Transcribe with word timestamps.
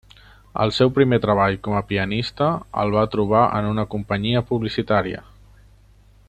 El 0.63 0.71
seu 0.77 0.91
primer 0.95 1.19
treball 1.25 1.57
com 1.67 1.75
a 1.79 1.83
pianista 1.91 2.47
el 2.85 2.95
va 2.97 3.05
trobar 3.17 3.43
en 3.61 3.69
una 3.75 3.87
companyia 3.93 4.43
publicitària. 4.53 5.23